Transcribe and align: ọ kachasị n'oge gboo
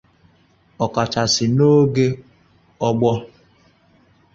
ọ 0.83 0.85
kachasị 0.93 1.45
n'oge 1.55 2.07
gboo 2.79 3.15